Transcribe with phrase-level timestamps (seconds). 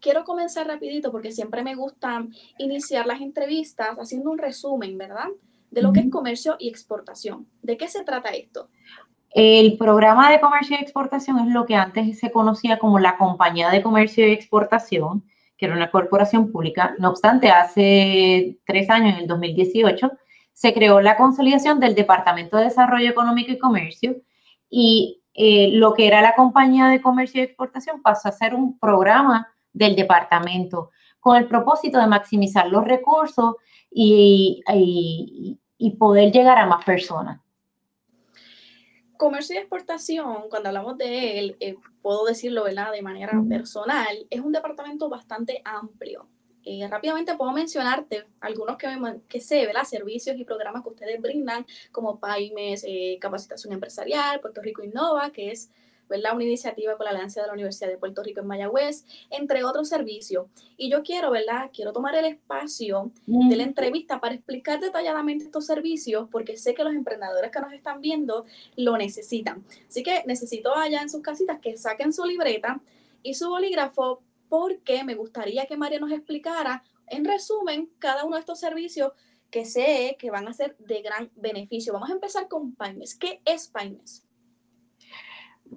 [0.00, 2.26] Quiero comenzar rapidito porque siempre me gusta
[2.58, 5.28] iniciar las entrevistas haciendo un resumen, ¿verdad?
[5.70, 7.46] De lo que es comercio y exportación.
[7.62, 8.68] ¿De qué se trata esto?
[9.30, 13.70] El programa de comercio y exportación es lo que antes se conocía como la Compañía
[13.70, 15.24] de Comercio y Exportación,
[15.56, 16.94] que era una corporación pública.
[16.98, 20.10] No obstante, hace tres años, en el 2018,
[20.56, 24.22] se creó la consolidación del Departamento de Desarrollo Económico y Comercio
[24.70, 28.78] y eh, lo que era la compañía de comercio y exportación pasó a ser un
[28.78, 33.56] programa del departamento con el propósito de maximizar los recursos
[33.90, 34.62] y,
[35.98, 37.38] poder llegar a más personas.
[39.18, 42.92] Comercio y exportación, cuando hablamos de él, eh, puedo decirlo ¿verdad?
[42.92, 46.30] de manera personal, es un departamento bastante amplio.
[46.68, 48.88] Eh, rápidamente puedo mencionarte algunos que,
[49.28, 49.84] que sé, ¿verdad?
[49.84, 55.52] Servicios y programas que ustedes brindan, como PAIMES, eh, Capacitación Empresarial, Puerto Rico Innova, que
[55.52, 55.70] es
[56.08, 56.34] ¿verdad?
[56.34, 59.88] una iniciativa con la Alianza de la Universidad de Puerto Rico en Mayagüez, entre otros
[59.88, 60.46] servicios.
[60.76, 61.70] Y yo quiero, ¿verdad?
[61.72, 66.82] Quiero tomar el espacio de la entrevista para explicar detalladamente estos servicios, porque sé que
[66.82, 68.44] los emprendedores que nos están viendo
[68.74, 69.64] lo necesitan.
[69.88, 72.80] Así que necesito allá en sus casitas que saquen su libreta
[73.22, 78.40] y su bolígrafo porque me gustaría que María nos explicara, en resumen, cada uno de
[78.40, 79.12] estos servicios
[79.50, 81.92] que sé que van a ser de gran beneficio.
[81.92, 83.16] Vamos a empezar con PAIMES.
[83.16, 84.26] ¿Qué es PAIMES?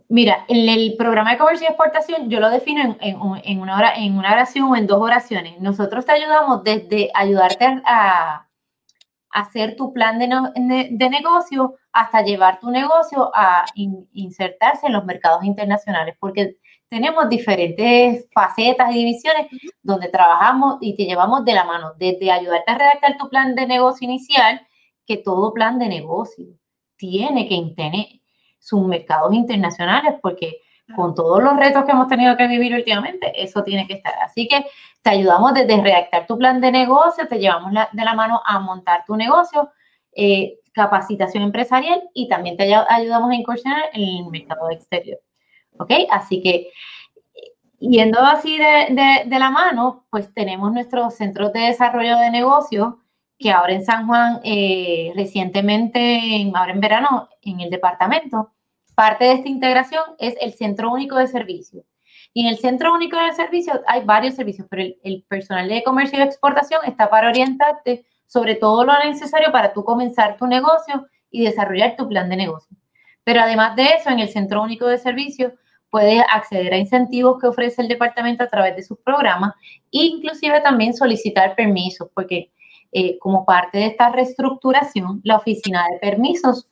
[0.08, 4.18] Mira, en el programa de comercio y exportación yo lo defino en, una, hora, en
[4.18, 5.60] una oración o en dos oraciones.
[5.62, 8.48] Nosotros te ayudamos desde ayudarte a,
[9.32, 10.28] hacer tu plan de,
[10.92, 16.58] de, negocio hasta llevar tu negocio a insertarse en los mercados internacionales, porque
[16.90, 19.48] tenemos diferentes facetas y divisiones
[19.82, 23.68] donde trabajamos y te llevamos de la mano, desde ayudarte a redactar tu plan de
[23.68, 24.62] negocio inicial,
[25.06, 26.46] que todo plan de negocio
[26.96, 28.06] tiene que tener
[28.60, 30.62] sus mercados internacionales, porque
[30.96, 34.14] con todos los retos que hemos tenido que vivir últimamente, eso tiene que estar.
[34.24, 34.66] Así que
[35.04, 39.04] te ayudamos desde redactar tu plan de negocio, te llevamos de la mano a montar
[39.06, 39.70] tu negocio,
[40.14, 45.20] eh, capacitación empresarial y también te ayudamos a incursionar en el mercado exterior.
[45.78, 45.92] ¿Ok?
[46.10, 46.72] Así que
[47.80, 52.96] yendo así de, la mano, pues tenemos nuestros centros de desarrollo de negocios
[53.38, 58.52] que ahora en San Juan, eh, recientemente, ahora en verano, en el departamento,
[58.96, 61.86] parte de esta integración es el Centro Único de Servicios.
[62.34, 65.84] Y en el Centro Único de Servicios hay varios servicios, pero el, el, personal de
[65.84, 71.08] comercio y exportación está para orientarte sobre todo lo necesario para tú comenzar tu negocio
[71.32, 72.78] y desarrollar tu plan de negocio.
[73.24, 75.54] Pero además de eso, en el Centro Único de Servicios
[75.90, 79.56] puede acceder a incentivos que ofrece el departamento a través de sus programas
[79.92, 82.52] e inclusive también solicitar permisos, porque
[82.92, 86.68] eh, como parte de esta reestructuración, la oficina de permisos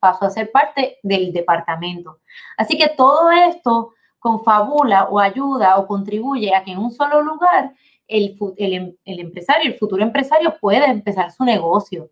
[0.00, 2.20] pasó a ser parte del departamento.
[2.56, 7.74] Así que todo esto confabula o ayuda o contribuye a que en un solo lugar
[8.12, 12.10] el, el, el empresario, el futuro empresario pueda empezar su negocio,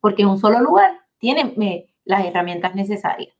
[0.00, 3.36] porque en un solo lugar tiene eh, las herramientas necesarias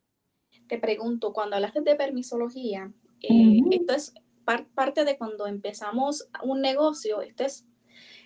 [0.67, 2.93] te pregunto, cuando hablaste de permisología,
[3.23, 4.15] eh, esto es
[4.75, 7.67] parte de cuando empezamos un negocio, este es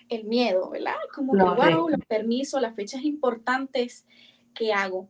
[0.09, 0.95] el miedo, ¿verdad?
[1.15, 4.05] Como que, wow, los permisos, las fechas importantes
[4.53, 5.09] que hago.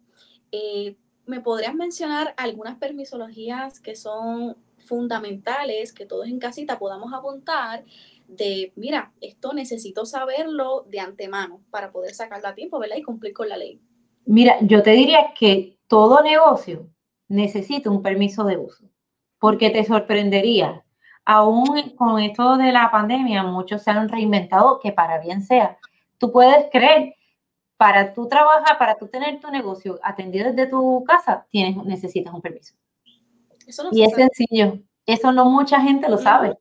[0.52, 0.96] Eh,
[1.26, 7.84] ¿Me podrías mencionar algunas permisologías que son fundamentales, que todos en casita podamos apuntar
[8.32, 12.96] de, mira, esto necesito saberlo de antemano para poder sacarlo a tiempo, ¿verdad?
[12.98, 13.82] Y cumplir con la ley.
[14.26, 16.88] Mira, yo te diría que todo negocio
[17.28, 18.86] necesita un permiso de uso,
[19.38, 20.86] porque te sorprendería.
[21.26, 25.78] Aún con esto de la pandemia, muchos se han reinventado, que para bien sea.
[26.18, 27.16] Tú puedes creer,
[27.76, 32.42] para tú trabajar, para tú tener tu negocio atendido desde tu casa, tienes, necesitas un
[32.42, 32.76] permiso.
[33.92, 34.80] y es sencillo.
[35.06, 36.58] Eso no mucha gente lo sabe.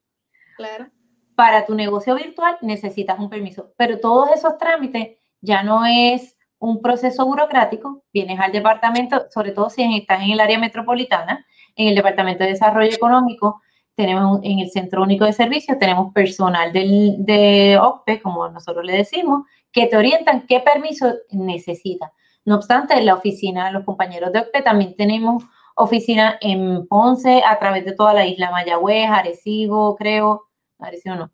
[0.57, 0.91] Claro.
[1.35, 6.82] Para tu negocio virtual necesitas un permiso, pero todos esos trámites ya no es un
[6.82, 11.94] proceso burocrático, vienes al departamento, sobre todo si estás en el área metropolitana, en el
[11.94, 13.62] Departamento de Desarrollo Económico,
[13.94, 18.97] tenemos en el Centro Único de Servicios, tenemos personal del, de OCPE, como nosotros le
[18.97, 22.11] decimos, que te orientan qué permiso necesitas.
[22.44, 25.44] No obstante, en la oficina, los compañeros de OCPE también tenemos
[25.76, 30.50] oficina en Ponce a través de toda la isla, Mayagüez, Arecibo, creo,
[30.81, 31.32] Arecibo no.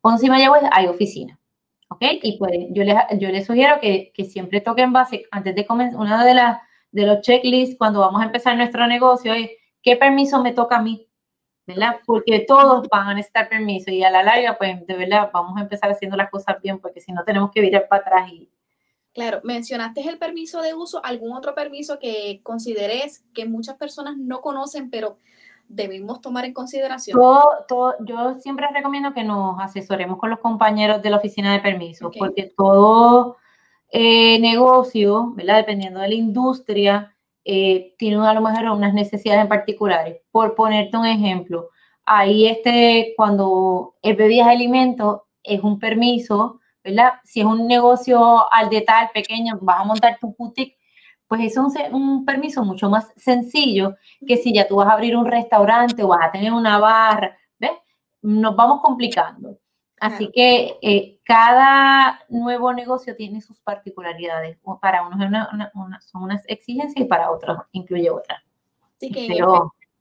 [0.00, 1.38] Ponce y Mayagüez hay oficina.
[1.88, 2.02] ¿Ok?
[2.22, 6.00] Y pues yo les, yo les sugiero que, que siempre toquen base, antes de comenzar,
[6.00, 6.58] una de las
[6.96, 9.50] de los checklists cuando vamos a empezar nuestro negocio es
[9.82, 11.06] qué permiso me toca a mí,
[11.66, 11.96] ¿verdad?
[12.06, 15.60] Porque todos van a necesitar permiso y a la larga, pues de verdad, vamos a
[15.60, 18.50] empezar haciendo las cosas bien, porque si no tenemos que virar para atrás y...
[19.12, 24.40] Claro, mencionaste el permiso de uso, algún otro permiso que consideres que muchas personas no
[24.40, 25.18] conocen, pero
[25.68, 27.18] debemos tomar en consideración?
[27.68, 32.12] Todo, yo siempre recomiendo que nos asesoremos con los compañeros de la oficina de permisos,
[32.18, 33.36] porque todo
[33.90, 35.58] eh, negocio, ¿verdad?
[35.58, 40.20] dependiendo de la industria, eh, tiene a lo mejor unas necesidades en particulares.
[40.30, 41.70] Por ponerte un ejemplo,
[42.04, 47.14] ahí este, cuando es bebidas de alimentos, es un permiso, ¿verdad?
[47.24, 50.76] Si es un negocio al detalle pequeño, vas a montar tu boutique,
[51.28, 53.96] pues es un, un, permiso mucho más sencillo
[54.26, 57.36] que si ya tú vas a abrir un restaurante o vas a tener una barra,
[57.58, 57.72] ¿ves?
[58.22, 59.58] Nos vamos complicando.
[59.98, 64.58] Así que eh, cada nuevo negocio tiene sus particularidades.
[64.80, 65.18] Para unos
[66.04, 68.42] son unas exigencias y para otros incluye otras.
[68.96, 69.42] Así que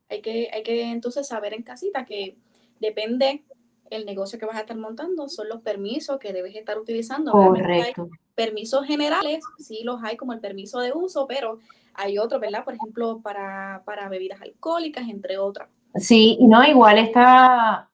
[0.10, 2.38] hay que hay que entonces saber en casita que
[2.80, 3.46] depende
[3.90, 7.32] el negocio que vas a estar montando, son los permisos que debes estar utilizando.
[7.32, 11.60] Correcto permisos generales, sí los hay como el permiso de uso, pero
[11.94, 12.64] hay otros, ¿verdad?
[12.64, 15.70] Por ejemplo, para, bebidas alcohólicas, entre otras.
[15.96, 17.90] Sí, no, igual está,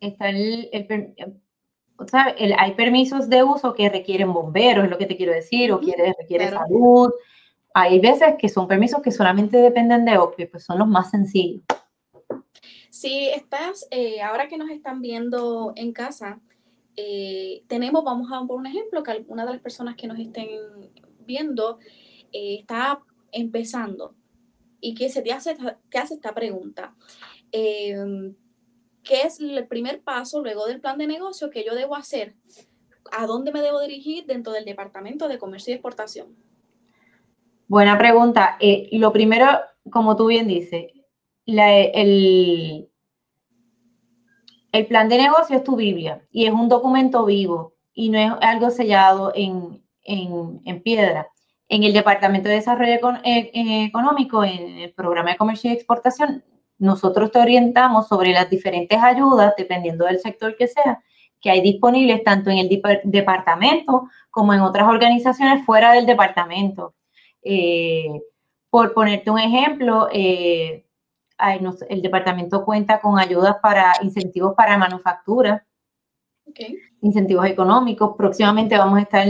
[0.00, 0.68] está el,
[1.98, 5.72] o sea, hay permisos de uso que requieren bomberos, es lo que te quiero decir,
[5.72, 7.12] o quiere, requiere salud.
[7.72, 11.62] Hay veces que son permisos que solamente dependen de OPE, pues son los más sencillos.
[12.90, 16.40] Si estás, eh, ahora que nos están viendo en casa,
[16.96, 20.48] eh, tenemos, vamos a por un ejemplo, que alguna de las personas que nos estén
[21.20, 21.78] viendo
[22.32, 23.00] eh, está
[23.32, 24.14] empezando
[24.80, 25.56] y que se te hace,
[25.90, 26.94] te hace esta pregunta.
[27.52, 28.34] Em,
[29.02, 32.34] ¿Qué es el primer paso luego del plan de negocio que yo debo hacer?
[33.12, 36.34] ¿A dónde me debo dirigir dentro del Departamento de Comercio y Exportación?
[37.68, 38.56] Buena pregunta.
[38.60, 39.46] Eh, lo primero,
[39.90, 40.86] como tú bien dices,
[41.46, 42.88] el,
[44.72, 48.32] el plan de negocio es tu Biblia y es un documento vivo y no es
[48.40, 49.82] algo sellado en,
[50.82, 51.28] piedra.
[51.68, 52.92] En el Departamento de Desarrollo
[53.24, 56.44] eh, eh, Económico, en el programa de comercio y exportación,
[56.78, 61.02] nosotros te orientamos sobre las diferentes ayudas, dependiendo del sector que sea,
[61.40, 66.94] que hay disponibles tanto en el departamento como en otras organizaciones fuera del departamento.
[67.42, 68.20] Eh,
[68.68, 70.08] por ponerte un ejemplo,
[71.88, 75.66] el departamento cuenta con ayudas para incentivos para manufactura,
[77.00, 78.14] incentivos económicos.
[78.16, 79.26] Próximamente vamos a estar,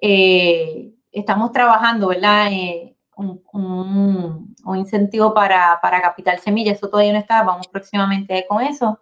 [0.00, 2.52] eh, estamos trabajando, ¿verdad?
[2.52, 9.00] Eh, un, incentivo para, capital semilla, eso todavía no está, vamos próximamente con eso.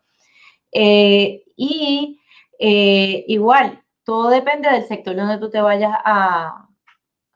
[0.73, 2.19] Eh, y
[2.59, 6.69] igual, todo depende del sector donde tú te vayas a,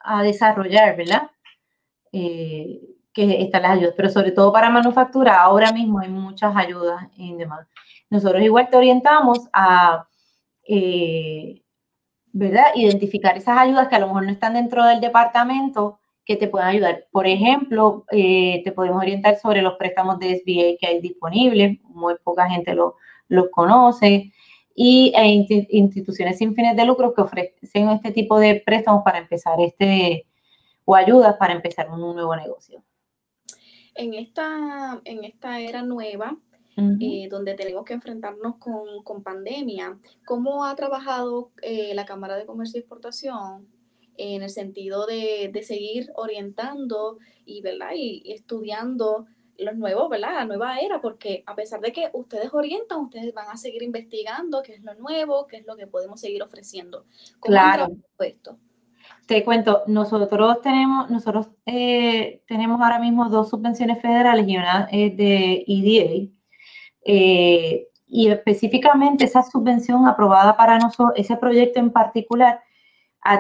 [0.00, 1.30] a desarrollar, ¿verdad?
[3.14, 7.38] Que están las ayudas, pero sobre todo para manufactura, ahora mismo hay muchas ayudas en
[7.38, 7.66] demás.
[8.10, 10.06] Nosotros igual te orientamos a,
[10.68, 11.62] eh,
[12.32, 12.66] ¿verdad?
[12.74, 16.68] Identificar esas ayudas que a lo mejor no están dentro del departamento que te puedan
[16.68, 17.06] ayudar.
[17.12, 22.16] Por ejemplo, eh, te podemos orientar sobre los préstamos de SBA que hay disponibles, muy
[22.24, 22.94] poca gente los
[23.28, 24.32] lo conoce,
[24.74, 25.26] y e
[25.70, 30.26] instituciones sin fines de lucro que ofrecen este tipo de préstamos para empezar este,
[30.84, 32.82] o ayudas para empezar un nuevo negocio
[33.94, 36.36] en esta, en esta era nueva,
[36.76, 42.78] eh, donde tenemos que enfrentarnos con, pandemia, ¿cómo ha trabajado eh, la Cámara de Comercio
[42.78, 43.68] y Exportación
[44.16, 47.90] en el sentido de, seguir orientando y, ¿verdad?
[47.94, 50.34] y, estudiando los nuevos, ¿verdad?
[50.34, 54.62] La nueva era, porque a pesar de que ustedes orientan, ustedes van a seguir investigando
[54.62, 57.04] qué es lo nuevo, qué es lo que podemos seguir ofreciendo.
[57.38, 57.88] ¿Cómo claro.
[58.18, 58.58] esto?
[59.26, 65.16] Te cuento, nosotros tenemos, nosotros eh, tenemos ahora mismo dos subvenciones federales y una es
[65.16, 66.30] de EDA.
[67.06, 72.60] Eh, y específicamente esa subvención aprobada para nosotros, ese proyecto en particular,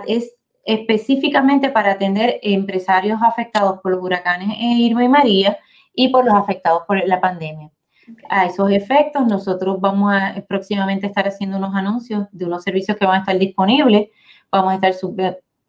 [0.06, 5.58] es específicamente para atender empresarios afectados por los huracanes Irma y María
[5.94, 7.70] y por los afectados por la pandemia.
[8.28, 13.06] A esos efectos, nosotros vamos a próximamente estar haciendo unos anuncios de unos servicios que
[13.06, 14.08] van a estar disponibles.
[14.50, 14.94] Vamos a estar,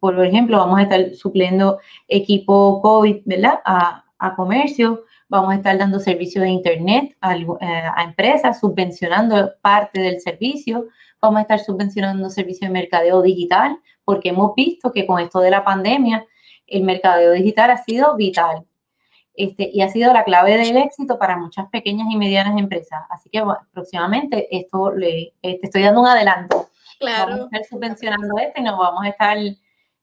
[0.00, 3.60] por ejemplo, vamos a estar supliendo equipo COVID, ¿verdad?
[3.64, 9.52] A, a comercio, vamos a estar dando servicio de Internet a, eh, a, empresas, subvencionando
[9.60, 10.86] parte del servicio,
[11.20, 15.50] vamos a estar subvencionando servicio de mercadeo digital, porque hemos visto que con esto de
[15.50, 16.24] la pandemia,
[16.66, 18.64] el mercadeo digital ha sido vital.
[19.34, 23.02] Este, y ha sido la clave del éxito para muchas pequeñas y medianas empresas.
[23.10, 26.70] Así que próximamente esto le te estoy dando un adelanto.
[26.98, 27.32] Claro.
[27.32, 29.36] Vamos a estar subvencionando esto y nos vamos a estar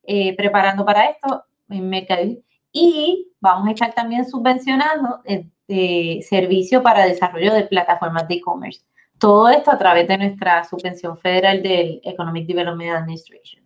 [0.04, 2.38] eh, preparando para esto en mercadeo.
[2.72, 8.82] Y vamos a estar también subvencionando eh, servicio para desarrollo de plataformas de e-commerce.
[9.20, 13.64] Todo esto a través de nuestra subvención federal del Economic Development Administration.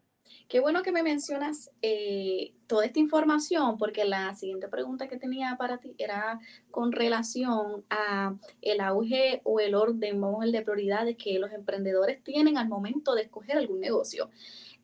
[0.47, 5.57] Qué bueno que me mencionas eh, toda esta información, porque la siguiente pregunta que tenía
[5.57, 6.39] para ti era
[6.71, 12.23] con relación a el auge o el orden, vamos el de prioridades que los emprendedores
[12.23, 14.29] tienen al momento de escoger algún negocio.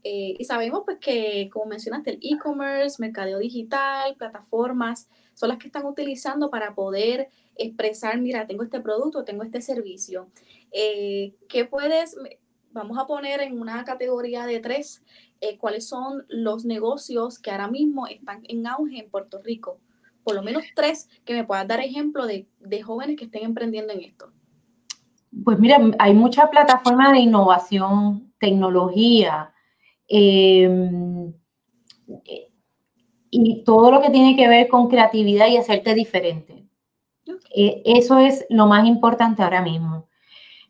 [0.03, 5.67] Eh, y sabemos pues que, como mencionaste, el e-commerce, mercadeo digital, plataformas, son las que
[5.67, 10.27] están utilizando para poder expresar, mira, tengo este producto, tengo este servicio.
[10.71, 12.17] Eh, ¿Qué puedes,
[12.71, 15.03] vamos a poner en una categoría de tres,
[15.39, 19.79] eh, cuáles son los negocios que ahora mismo están en auge en Puerto Rico?
[20.23, 23.93] Por lo menos tres que me puedas dar ejemplo de, de jóvenes que estén emprendiendo
[23.93, 24.31] en esto.
[25.43, 29.52] Pues mira, hay mucha plataforma de innovación, tecnología,
[30.15, 31.33] Em,
[33.31, 36.67] y todo lo que tiene que ver con creatividad y hacerte diferente.
[37.55, 40.07] Eh, eso es lo más importante ahora mismo.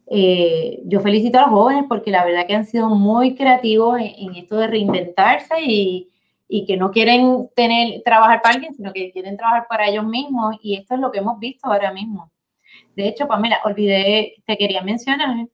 [0.07, 4.35] Eh, yo felicito a los jóvenes porque la verdad que han sido muy creativos en,
[4.35, 6.09] esto de reinventarse y,
[6.47, 10.55] y, que no quieren tener, trabajar para alguien, sino que quieren trabajar para ellos mismos.
[10.61, 12.31] Y esto es lo que hemos visto ahora mismo.
[12.95, 15.49] De hecho, Pamela, olvidé, te quería mencionar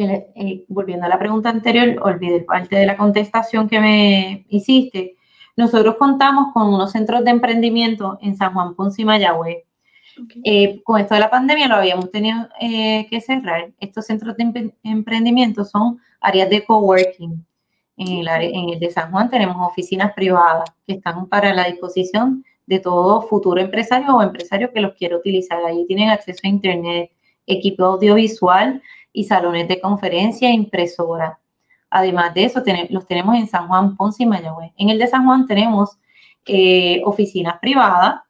[0.00, 5.16] que eh, volviendo a la pregunta anterior, olvidé parte de la contestación que me hiciste.
[5.56, 9.64] Nosotros contamos con unos centros de emprendimiento en San Juan Ponce y Mayagüez.
[10.42, 13.72] Eh, con esto de la pandemia lo habíamos tenido eh, que cerrar.
[13.78, 17.44] Estos centros de emprendimiento son áreas de coworking.
[17.98, 22.42] En el, en el de San Juan tenemos oficinas privadas que están para la disposición
[22.64, 25.62] de todo futuro empresario o empresario que los quiera utilizar.
[25.62, 27.10] Allí tienen acceso a internet,
[27.46, 31.40] equipo audiovisual, y salones de conferencia e impresora.
[31.90, 34.72] Además de eso, los tenemos en San Juan, Ponce y Mayagüez.
[34.76, 35.98] En el de San Juan tenemos
[36.46, 38.20] eh, oficinas privadas,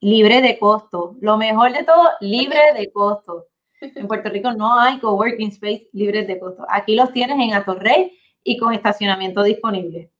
[0.00, 1.16] libre de costo.
[1.20, 3.46] Lo mejor de todo, libre de costo.
[3.80, 6.64] En Puerto Rico no hay coworking space libres de costo.
[6.68, 10.10] Aquí los tienes en Atorrey y con estacionamiento disponible.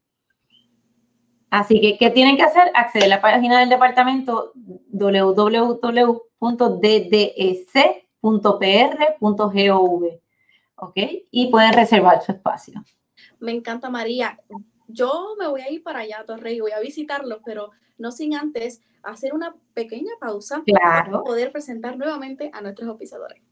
[1.51, 2.71] Así que, ¿qué tienen que hacer?
[2.75, 4.53] Acceder a la página del departamento
[4.91, 5.35] www.ddsc
[8.25, 10.05] .pr.gov,
[10.77, 10.97] ¿ok?
[11.31, 12.83] Y pueden reservar su espacio.
[13.39, 14.39] Me encanta, María.
[14.89, 18.81] Yo me voy a ir para allá, Torrey, voy a visitarlo, pero no sin antes
[19.03, 23.43] hacer una pequeña pausa para poder presentar nuevamente a nuestros oficiadores.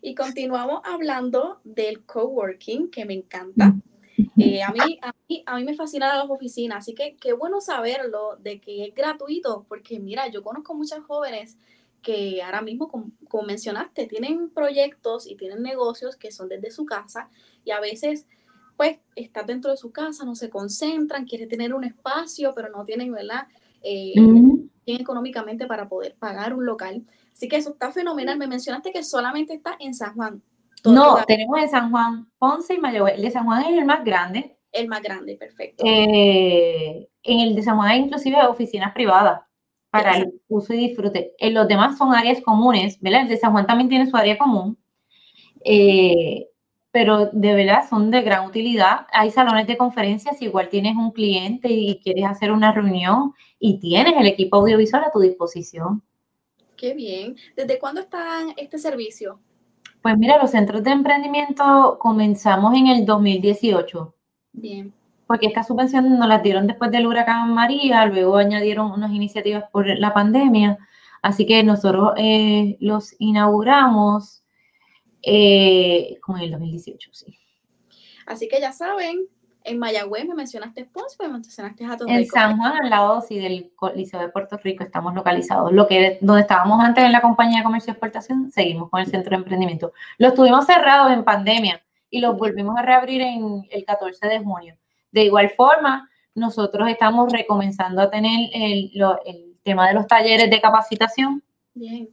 [0.00, 3.74] Y continuamos hablando del coworking, que me encanta.
[4.36, 7.60] Eh, a, mí, a, mí, a mí me fascinan las oficinas, así que qué bueno
[7.60, 11.56] saberlo de que es gratuito, porque mira, yo conozco muchas jóvenes
[12.02, 17.30] que ahora mismo, como, mencionaste, tienen proyectos y tienen negocios que son desde su casa
[17.64, 18.26] y a veces,
[18.76, 22.84] pues, están dentro de su casa, no se concentran, quieren tener un espacio, pero no
[22.84, 23.46] tienen, ¿verdad?
[23.82, 24.14] Eh,
[24.84, 27.04] económicamente para poder pagar un local.
[27.32, 28.36] Así que eso está fenomenal.
[28.36, 30.42] Me mencionaste que solamente está en San Juan.
[30.84, 33.14] No, tenemos en San Juan, Ponce y Mayagüez.
[33.14, 34.56] El de San Juan es el más grande.
[34.72, 35.84] El más grande, perfecto.
[35.86, 39.42] Eh, en el de San Juan hay inclusive oficinas privadas
[39.92, 41.34] para el uso y disfrute.
[41.36, 43.22] En los demás son áreas comunes, ¿verdad?
[43.22, 44.78] El de San Juan también tiene su área común,
[45.66, 46.48] eh,
[46.90, 49.06] pero de verdad son de gran utilidad.
[49.12, 54.14] Hay salones de conferencias, igual tienes un cliente y quieres hacer una reunión y tienes
[54.16, 56.02] el equipo audiovisual a tu disposición.
[56.74, 57.36] Qué bien.
[57.54, 59.40] ¿Desde cuándo está este servicio?
[60.00, 64.14] Pues mira, los centros de emprendimiento comenzamos en el 2018.
[64.52, 64.94] Bien.
[65.32, 69.86] Porque esta subvención nos la dieron después del huracán María, luego añadieron unas iniciativas por
[69.86, 70.76] la pandemia.
[71.22, 74.44] Así que nosotros eh, los inauguramos
[75.22, 77.38] eh, como en el 2018, sí.
[78.26, 79.26] Así que ya saben,
[79.64, 83.72] en Mayagüez me mencionaste Ponce, me mencionaste a En San Juan, al lado sí, del
[83.94, 85.72] Liceo de Puerto Rico, estamos localizados.
[85.72, 89.06] Lo que donde estábamos antes en la compañía de comercio y exportación, seguimos con el
[89.06, 89.94] centro de emprendimiento.
[90.18, 94.76] Lo tuvimos cerrados en pandemia y lo volvimos a reabrir en el 14 de junio.
[95.12, 98.90] De igual forma, nosotros estamos recomenzando a tener el,
[99.24, 101.42] el tema de los talleres de capacitación.
[101.74, 102.08] Bien.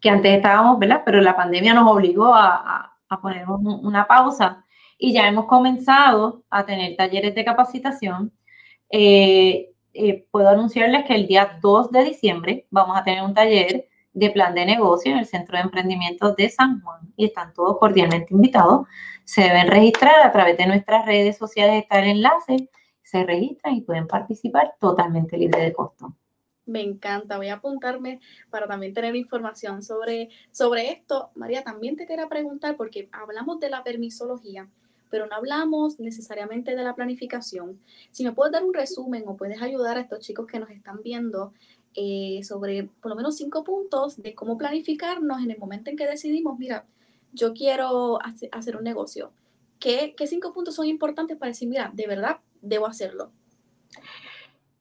[0.00, 1.02] Que antes estábamos, ¿verdad?
[1.04, 4.64] Pero la pandemia nos obligó a, a, a poner una pausa
[4.98, 8.32] y ya hemos comenzado a tener talleres de capacitación.
[8.88, 13.88] Eh, eh, puedo anunciarles que el día 2 de diciembre vamos a tener un taller
[14.12, 17.78] de plan de negocio en el Centro de Emprendimiento de San Juan y están todos
[17.78, 18.86] cordialmente invitados.
[19.24, 22.68] Se deben registrar a través de nuestras redes sociales, está el enlace,
[23.02, 26.14] se registran y pueden participar totalmente libre de costo.
[26.64, 31.30] Me encanta, voy a apuntarme para también tener información sobre, sobre esto.
[31.34, 34.68] María, también te quería preguntar, porque hablamos de la permisología,
[35.10, 37.80] pero no hablamos necesariamente de la planificación.
[38.12, 41.02] Si me puedes dar un resumen o puedes ayudar a estos chicos que nos están
[41.02, 41.52] viendo
[41.94, 46.06] eh, sobre por lo menos cinco puntos de cómo planificarnos en el momento en que
[46.06, 46.86] decidimos, mira,
[47.32, 48.18] yo quiero
[48.52, 49.32] hacer un negocio.
[49.78, 53.32] ¿Qué, ¿Qué cinco puntos son importantes para decir, mira, de verdad debo hacerlo?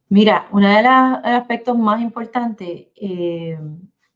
[0.09, 0.91] Mira, uno de los
[1.23, 3.57] aspectos más importantes, eh,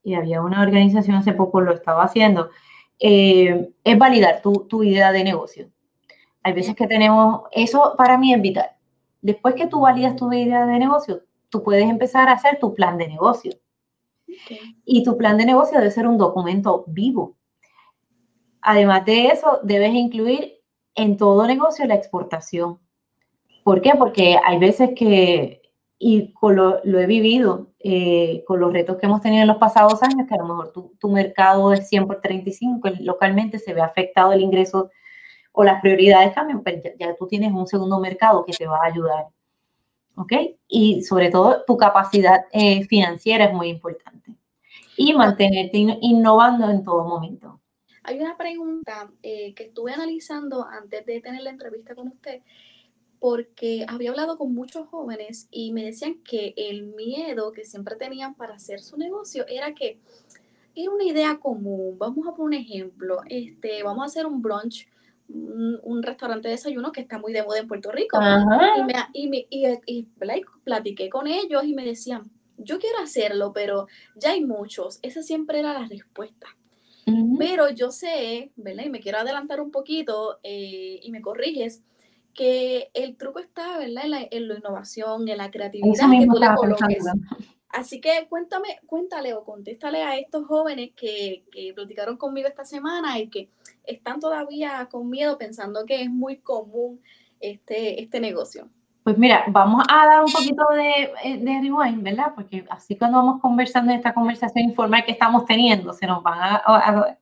[0.02, 2.50] y había una organización hace poco lo estaba haciendo,
[2.98, 5.70] eh, es validar tu, tu idea de negocio.
[6.42, 8.70] Hay veces que tenemos, eso para mí es vital.
[9.22, 12.98] Después que tú validas tu idea de negocio, tú puedes empezar a hacer tu plan
[12.98, 13.52] de negocio.
[14.84, 17.36] Y tu plan de negocio debe ser un documento vivo.
[18.60, 20.60] Además de eso, debes incluir
[20.94, 22.80] en todo negocio la exportación.
[23.62, 23.92] ¿Por qué?
[23.96, 25.62] Porque hay veces que,
[25.98, 30.26] y lo, he vivido eh, con los retos que hemos tenido en los pasados años,
[30.28, 34.32] que a lo mejor tu, tu mercado es 100 por 35, localmente se ve afectado
[34.32, 34.90] el ingreso
[35.58, 38.76] o las prioridades cambian, pero pues ya, tú tienes un segundo mercado que te va
[38.76, 39.26] a ayudar.
[40.16, 40.32] ¿Ok?
[40.66, 44.34] Y sobre todo tu capacidad eh, financiera es muy importante.
[44.96, 47.60] Y mantenerte innovando en todo momento.
[48.02, 52.40] Hay una pregunta eh, que estuve analizando antes de tener la entrevista con usted,
[53.18, 58.34] porque había hablado con muchos jóvenes y me decían que el miedo que siempre tenían
[58.34, 59.98] para hacer su negocio era que
[60.74, 61.96] era una idea común.
[61.98, 63.18] Vamos a poner un ejemplo.
[63.28, 64.86] Este, vamos a hacer un brunch
[65.28, 68.18] un, restaurante de desayuno que está muy de moda en Puerto Rico.
[69.12, 70.08] Y, me, y, y,
[70.64, 74.98] platiqué con ellos y me decían, yo quiero hacerlo, pero ya hay muchos.
[75.02, 76.46] Esa siempre era la respuesta.
[77.38, 78.84] Pero yo sé, ¿verdad?
[78.84, 81.84] Y me quiero adelantar un poquito eh, y me corriges,
[82.34, 84.04] que el truco está, ¿verdad?
[84.04, 87.04] En la, en la innovación, en la creatividad que tú le coloques.
[87.76, 93.18] Así que cuéntame, cuéntale o contéstale a estos jóvenes que, que platicaron conmigo esta semana
[93.18, 93.50] y que
[93.84, 97.02] están todavía con miedo pensando que es muy común
[97.38, 98.68] este, este negocio.
[99.04, 102.32] Pues mira, vamos a dar un poquito de, eh, de rewind, ¿verdad?
[102.34, 106.38] Porque así cuando vamos conversando en esta conversación informal que estamos teniendo, se nos van
[106.40, 107.18] a,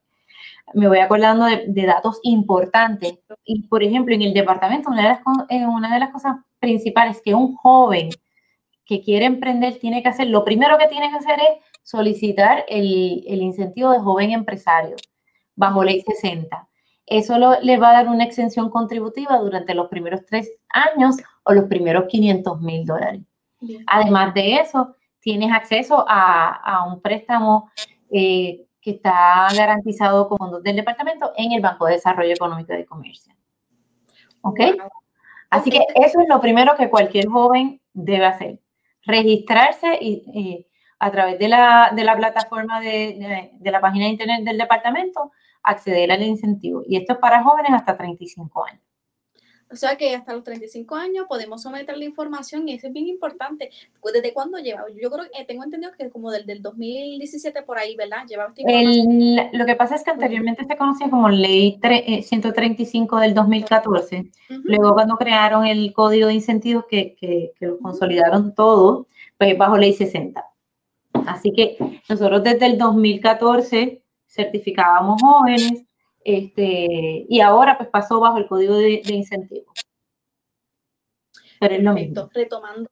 [0.73, 3.19] me voy acordando de, de, datos importantes.
[3.43, 7.21] Y por ejemplo, en el departamento, una de, las, eh, una de las cosas principales
[7.21, 8.09] que un joven
[8.85, 13.23] que quiere emprender tiene que hacer, lo primero que tiene que hacer es solicitar el,
[13.27, 14.95] el incentivo de joven empresario
[15.55, 16.67] bajo ley 60.
[17.07, 21.65] Eso le va a dar una exención contributiva durante los primeros tres años o los
[21.65, 23.21] primeros 500 mil dólares.
[23.87, 27.69] Además de eso, tienes acceso a, a un préstamo
[28.11, 32.77] eh, que está garantizado con fondos del departamento en el Banco de Desarrollo Económico y
[32.77, 33.33] de Comercio.
[34.41, 34.59] ¿Ok?
[35.49, 38.59] Así que eso es lo primero que cualquier joven debe hacer
[39.05, 40.67] registrarse y,
[40.99, 45.31] a través de la, de la plataforma de, de, la página de internet del departamento,
[45.61, 46.83] acceder al incentivo.
[46.87, 48.84] Y esto es para jóvenes hasta 35 años.
[49.71, 53.07] O sea que hasta los 35 años podemos someter la información y eso es bien
[53.07, 53.71] importante.
[54.13, 54.85] ¿Desde cuándo lleva?
[55.01, 58.25] Yo creo que tengo entendido que como del, del 2017 por ahí, ¿verdad?
[58.27, 61.79] Lleva el, lo que pasa es que anteriormente se conocía como Ley
[62.23, 64.31] 135 eh, del 2014.
[64.49, 69.77] Luego cuando crearon el código de incentivos que, que, que lo consolidaron todo, pues bajo
[69.77, 70.45] Ley 60.
[71.25, 75.84] Así que nosotros desde el 2014 certificábamos jóvenes
[76.25, 79.71] este, y ahora pues pasó bajo el código de, de incentivos.
[81.59, 82.29] Pero es lo mismo.
[82.33, 82.89] Retomando,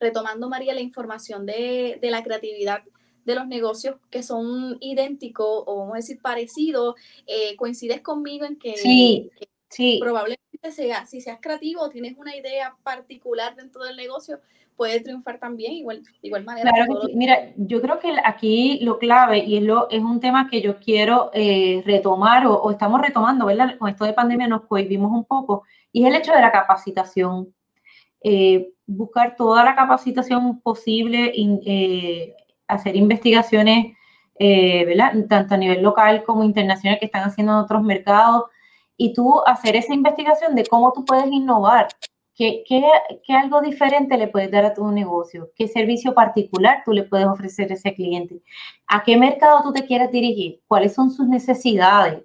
[0.00, 2.82] retomando, María, la información de, de, la creatividad,
[3.24, 8.58] de los negocios que son idénticos o vamos a decir parecidos, eh, coincides conmigo en
[8.58, 9.30] que, sí,
[9.70, 10.00] sí.
[10.02, 14.40] probablemente sea, si seas creativo o tienes una idea particular dentro del negocio,
[14.76, 16.70] puede triunfar también igual, de igual manera.
[16.70, 20.60] Claro, mira, yo creo que aquí lo clave y es, lo, es un tema que
[20.60, 23.76] yo quiero eh, retomar o, estamos retomando, ¿verdad?
[23.78, 27.54] Con esto de pandemia nos cohibimos un poco y es el hecho de la capacitación.
[28.22, 32.34] Eh, buscar toda la capacitación posible, eh,
[32.68, 33.96] hacer investigaciones,
[34.38, 35.14] ¿verdad?
[35.28, 38.44] Tanto a nivel local como internacional que están haciendo en otros mercados
[38.96, 41.88] y tú hacer esa investigación de cómo tú puedes innovar
[42.36, 45.50] ¿Qué, qué, algo diferente le puedes dar a tu negocio?
[45.56, 48.42] ¿Qué servicio particular tú le puedes ofrecer a ese cliente?
[48.86, 50.60] ¿A qué mercado tú te quieres dirigir?
[50.66, 52.22] ¿Cuáles son sus necesidades?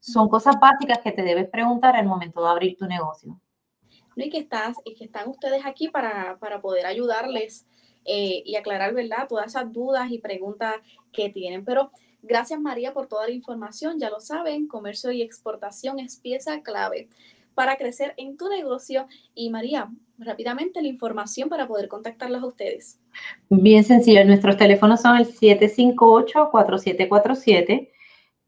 [0.00, 3.40] Son cosas básicas que te debes preguntar al momento de abrir tu negocio.
[4.16, 7.66] y que, estás, y que están ustedes aquí para, para poder ayudarles
[8.04, 9.28] eh, y aclarar, ¿verdad?
[9.30, 10.74] Todas esas dudas y preguntas
[11.10, 11.64] que tienen.
[11.64, 13.98] Pero gracias María por toda la información.
[13.98, 17.08] Ya lo saben, comercio y exportación es pieza clave
[17.58, 19.08] para crecer en tu negocio.
[19.34, 23.00] Y María, rápidamente la información para poder contactarlos a ustedes.
[23.48, 27.90] Bien sencillo, nuestros teléfonos son el 758-4747,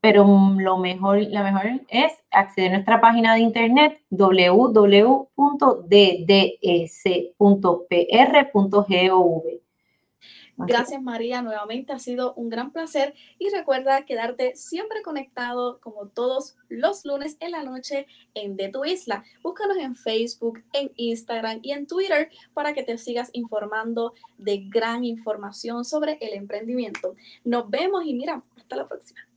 [0.00, 0.24] pero
[0.56, 5.30] lo mejor, la mejor es acceder a nuestra página de internet www.dds.pr.gov.
[10.66, 16.56] Gracias María, nuevamente ha sido un gran placer y recuerda quedarte siempre conectado como todos
[16.68, 19.24] los lunes en la noche en De Tu Isla.
[19.42, 25.04] Búscanos en Facebook, en Instagram y en Twitter para que te sigas informando de gran
[25.04, 27.14] información sobre el emprendimiento.
[27.44, 29.29] Nos vemos y mira, hasta la próxima.